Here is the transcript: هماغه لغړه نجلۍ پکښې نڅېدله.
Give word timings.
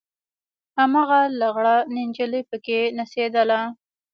هماغه 0.77 1.19
لغړه 1.41 1.75
نجلۍ 1.95 2.41
پکښې 2.49 2.81
نڅېدله. 2.97 3.59